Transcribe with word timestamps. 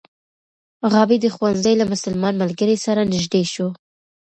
غابي 0.91 1.17
د 1.21 1.25
ښوونځي 1.35 1.73
له 1.77 1.85
مسلمان 1.93 2.33
ملګري 2.43 2.75
سره 2.85 3.01
نژدې 3.13 3.43
شو. 3.53 3.67